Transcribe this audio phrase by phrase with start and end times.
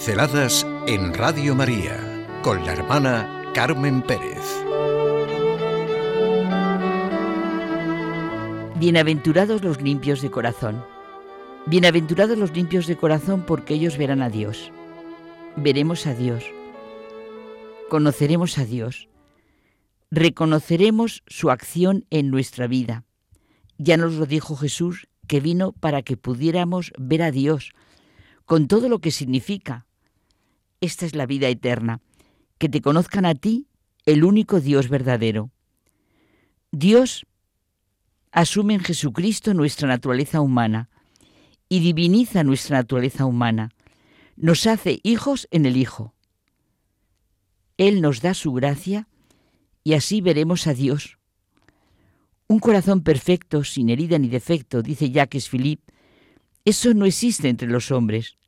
[0.00, 4.40] Pinceladas en Radio María con la hermana Carmen Pérez.
[8.78, 10.82] Bienaventurados los limpios de corazón.
[11.66, 14.72] Bienaventurados los limpios de corazón porque ellos verán a Dios.
[15.56, 16.44] Veremos a Dios.
[17.90, 19.10] Conoceremos a Dios.
[20.10, 23.04] Reconoceremos su acción en nuestra vida.
[23.76, 27.72] Ya nos lo dijo Jesús, que vino para que pudiéramos ver a Dios,
[28.46, 29.84] con todo lo que significa.
[30.80, 32.00] Esta es la vida eterna,
[32.58, 33.66] que te conozcan a ti,
[34.06, 35.50] el único Dios verdadero.
[36.72, 37.26] Dios
[38.32, 40.88] asume en Jesucristo nuestra naturaleza humana
[41.68, 43.70] y diviniza nuestra naturaleza humana.
[44.36, 46.14] Nos hace hijos en el Hijo.
[47.76, 49.08] Él nos da su gracia
[49.84, 51.18] y así veremos a Dios.
[52.46, 55.92] Un corazón perfecto, sin herida ni defecto, dice Jacques Philippe,
[56.64, 58.39] eso no existe entre los hombres.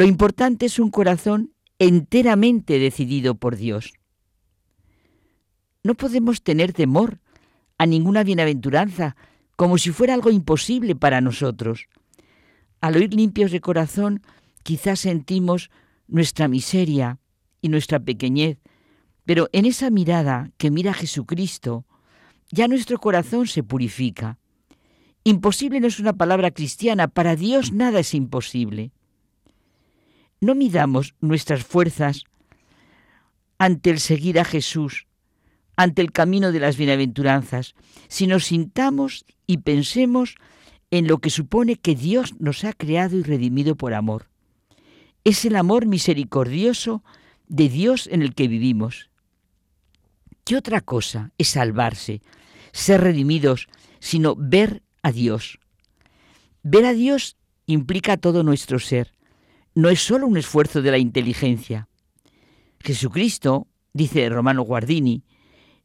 [0.00, 3.92] Lo importante es un corazón enteramente decidido por Dios.
[5.84, 7.20] No podemos tener temor
[7.76, 9.14] a ninguna bienaventuranza
[9.56, 11.86] como si fuera algo imposible para nosotros.
[12.80, 14.22] Al oír limpios de corazón,
[14.62, 15.70] quizás sentimos
[16.08, 17.18] nuestra miseria
[17.60, 18.56] y nuestra pequeñez,
[19.26, 21.84] pero en esa mirada que mira a Jesucristo,
[22.50, 24.38] ya nuestro corazón se purifica.
[25.24, 28.92] Imposible no es una palabra cristiana, para Dios nada es imposible.
[30.40, 32.24] No midamos nuestras fuerzas
[33.58, 35.06] ante el seguir a Jesús,
[35.76, 37.74] ante el camino de las bienaventuranzas,
[38.08, 40.36] sino sintamos y pensemos
[40.90, 44.30] en lo que supone que Dios nos ha creado y redimido por amor.
[45.24, 47.04] Es el amor misericordioso
[47.48, 49.10] de Dios en el que vivimos.
[50.44, 52.22] ¿Qué otra cosa es salvarse,
[52.72, 53.68] ser redimidos,
[53.98, 55.60] sino ver a Dios?
[56.62, 59.12] Ver a Dios implica todo nuestro ser
[59.74, 61.88] no es solo un esfuerzo de la inteligencia.
[62.80, 65.22] Jesucristo, dice Romano Guardini,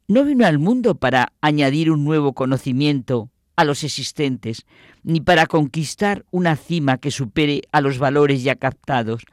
[0.08, 4.66] no vino al mundo para añadir un nuevo conocimiento a los existentes,
[5.02, 9.24] ni para conquistar una cima que supere a los valores ya captados,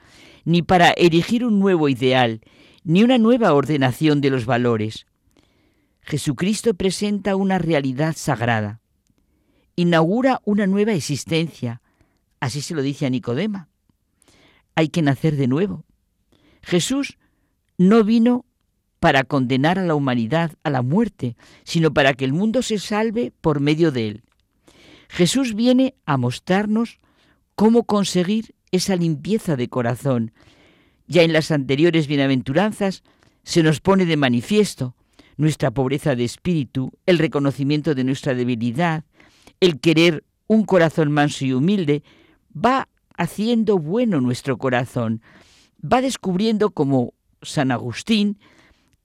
[0.46, 2.42] ni para erigir un nuevo ideal,
[2.84, 5.06] ni una nueva ordenación de los valores.
[6.02, 8.82] Jesucristo presenta una realidad sagrada,
[9.76, 11.82] inaugura una nueva existencia,
[12.40, 13.70] así se lo dice a Nicodema
[14.76, 15.86] hay que nacer de nuevo.
[16.62, 17.18] Jesús
[17.78, 18.46] no vino
[19.00, 23.34] para condenar a la humanidad a la muerte, sino para que el mundo se salve
[23.42, 24.24] por medio de él.
[25.10, 27.00] Jesús viene a mostrarnos
[27.56, 30.32] cómo conseguir esa limpieza de corazón.
[31.08, 33.04] Ya en las anteriores bienaventuranzas
[33.44, 34.96] se nos pone de manifiesto
[35.38, 39.04] nuestra pobreza de espíritu, el reconocimiento de nuestra debilidad,
[39.60, 42.04] el querer un corazón manso y humilde,
[42.56, 42.88] va
[43.18, 45.22] haciendo bueno nuestro corazón.
[45.84, 48.40] Va descubriendo como San Agustín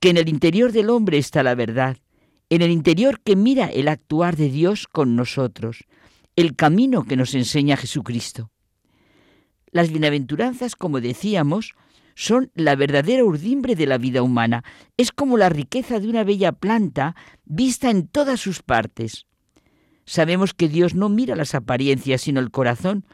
[0.01, 1.97] que en el interior del hombre está la verdad,
[2.51, 5.85] en el interior que mira el actuar de Dios con nosotros,
[6.37, 8.51] el camino que nos enseña Jesucristo.
[9.71, 11.75] Las bienaventuranzas, como decíamos,
[12.15, 14.65] son la verdadera urdimbre de la vida humana.
[14.97, 17.15] Es como la riqueza de una bella planta
[17.45, 19.27] vista en todas sus partes.
[20.05, 23.05] Sabemos que Dios no mira las apariencias, sino el corazón,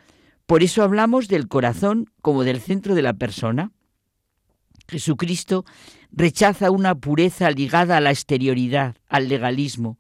[0.46, 3.72] por eso hablamos del corazón como del centro de la persona.
[4.88, 5.64] Jesucristo
[6.12, 9.98] rechaza una pureza ligada a la exterioridad, al legalismo.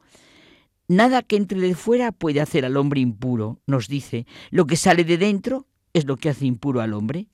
[0.86, 4.26] Nada que entre de fuera puede hacer al hombre impuro, nos dice.
[4.50, 7.28] Lo que sale de dentro es lo que hace impuro al hombre,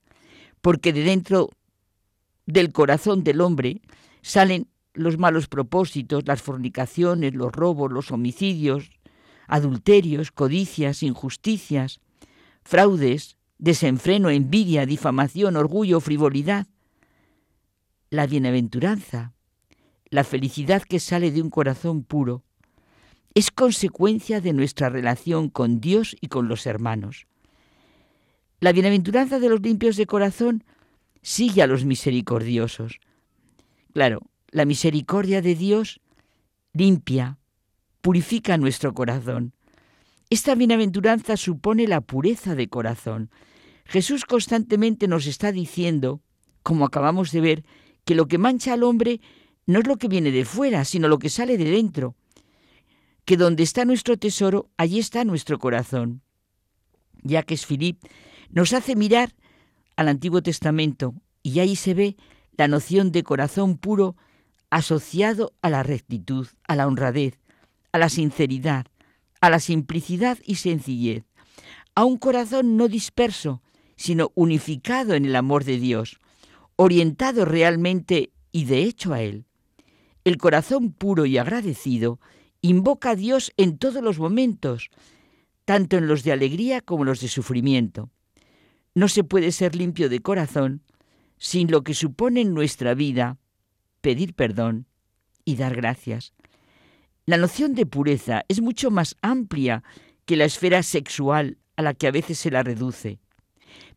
[0.61, 1.49] porque de dentro
[2.45, 3.81] del corazón del hombre
[4.21, 8.89] salen los malos propósitos, las fornicaciones, los robos, los homicidios,
[9.47, 11.99] adulterios, codicias, injusticias,
[12.63, 16.67] fraudes, desenfreno, envidia, difamación, orgullo, frivolidad.
[18.09, 19.33] La bienaventuranza,
[20.09, 22.43] la felicidad que sale de un corazón puro,
[23.33, 27.27] es consecuencia de nuestra relación con Dios y con los hermanos.
[28.59, 30.63] La bienaventuranza de los limpios de corazón
[31.21, 32.99] sigue a los misericordiosos.
[33.93, 36.01] Claro, la misericordia de Dios
[36.73, 37.37] limpia,
[38.01, 39.53] purifica nuestro corazón.
[40.31, 43.31] Esta bienaventuranza supone la pureza de corazón.
[43.83, 46.21] Jesús constantemente nos está diciendo,
[46.63, 47.65] como acabamos de ver,
[48.05, 49.19] que lo que mancha al hombre
[49.65, 52.15] no es lo que viene de fuera, sino lo que sale de dentro.
[53.25, 56.21] Que donde está nuestro tesoro, allí está nuestro corazón.
[57.23, 58.01] Ya que es Filip,
[58.51, 59.35] nos hace mirar
[59.97, 61.13] al Antiguo Testamento
[61.43, 62.15] y ahí se ve
[62.55, 64.15] la noción de corazón puro
[64.69, 67.37] asociado a la rectitud, a la honradez,
[67.91, 68.85] a la sinceridad,
[69.41, 71.25] a la simplicidad y sencillez,
[71.95, 73.61] a un corazón no disperso,
[73.97, 76.19] sino unificado en el amor de Dios,
[76.75, 79.45] orientado realmente y de hecho a Él.
[80.23, 82.19] El corazón puro y agradecido
[82.61, 84.89] invoca a Dios en todos los momentos,
[85.65, 88.09] tanto en los de alegría como en los de sufrimiento.
[88.93, 90.83] No se puede ser limpio de corazón
[91.37, 93.39] sin lo que supone en nuestra vida
[94.01, 94.85] pedir perdón
[95.43, 96.33] y dar gracias.
[97.25, 99.83] La noción de pureza es mucho más amplia
[100.25, 103.19] que la esfera sexual a la que a veces se la reduce.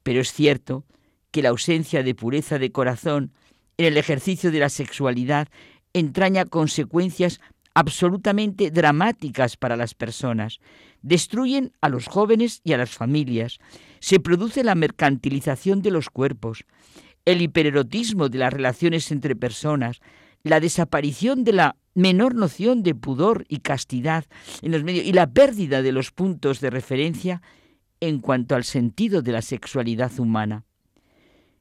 [0.03, 0.85] Pero es cierto
[1.31, 3.33] que la ausencia de pureza de corazón
[3.79, 5.49] en el ejercicio de la sexualidad
[5.95, 7.41] entraña consecuencias
[7.73, 10.61] absolutamente dramáticas para las personas.
[11.03, 13.59] Destruyen a los jóvenes y a las familias.
[14.01, 16.65] Se produce la mercantilización de los cuerpos,
[17.25, 20.01] el hipererotismo de las relaciones entre personas,
[20.43, 24.25] la desaparición de la menor noción de pudor y castidad
[24.63, 27.43] en los medios y la pérdida de los puntos de referencia
[28.01, 30.65] en cuanto al sentido de la sexualidad humana.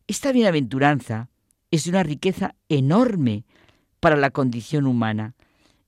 [0.08, 1.30] Esta bienaventuranza
[1.72, 3.46] es una riqueza enorme
[4.00, 5.36] para la condición humana.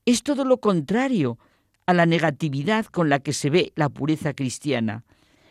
[0.06, 1.38] Es todo lo contrario
[1.86, 5.03] a la negatividad con la que se ve la pureza cristiana.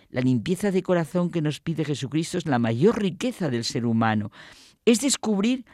[0.09, 4.31] La limpieza de corazón que nos pide Jesucristo es la mayor riqueza del ser humano.
[4.85, 5.65] Es descubrir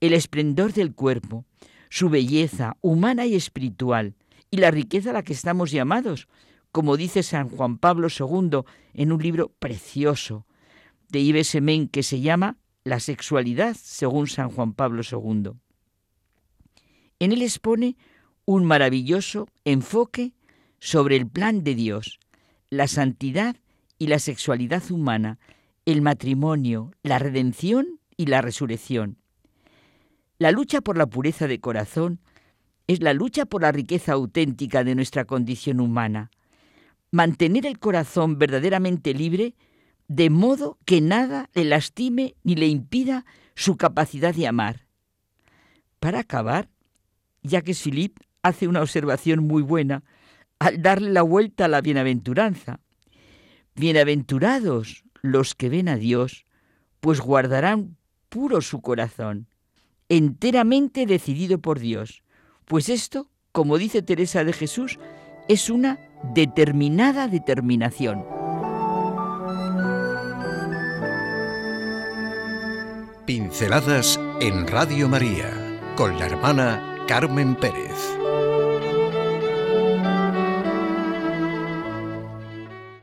[0.00, 1.44] el esplendor del cuerpo,
[1.90, 4.14] su belleza humana y espiritual,
[4.50, 6.28] y la riqueza a la que estamos llamados,
[6.72, 8.60] como dice San Juan Pablo II
[8.94, 10.46] en un libro precioso
[11.08, 15.52] de Yves Semen que se llama La sexualidad según San Juan Pablo II.
[17.18, 17.96] En él expone
[18.44, 20.32] un maravilloso enfoque
[20.78, 22.20] sobre el plan de Dios,
[22.70, 23.56] la santidad
[23.98, 25.38] y la sexualidad humana,
[25.84, 29.18] el matrimonio, la redención y la resurrección.
[30.40, 32.18] La lucha por la pureza de corazón
[32.86, 36.30] es la lucha por la riqueza auténtica de nuestra condición humana,
[37.10, 39.54] mantener el corazón verdaderamente libre,
[40.08, 44.86] de modo que nada le lastime ni le impida su capacidad de amar.
[45.98, 46.70] Para acabar,
[47.42, 50.04] Jacques Philippe hace una observación muy buena
[50.58, 52.80] al darle la vuelta a la bienaventuranza.
[53.74, 56.46] Bienaventurados los que ven a Dios,
[57.00, 57.98] pues guardarán
[58.30, 59.46] puro su corazón,
[60.10, 62.22] enteramente decidido por Dios.
[62.66, 64.98] Pues esto, como dice Teresa de Jesús,
[65.48, 65.98] es una
[66.34, 68.26] determinada determinación.
[73.24, 78.19] Pinceladas en Radio María con la hermana Carmen Pérez.